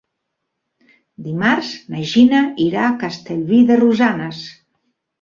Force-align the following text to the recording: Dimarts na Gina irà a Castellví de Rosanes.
Dimarts 1.27 1.69
na 1.95 2.03
Gina 2.13 2.41
irà 2.67 2.89
a 2.89 2.97
Castellví 3.07 3.63
de 3.71 3.81
Rosanes. 3.87 4.45